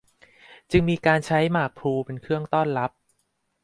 [0.71, 2.91] จึงมีการใช้หมากพลูเป็นเครื่องต้อนรับ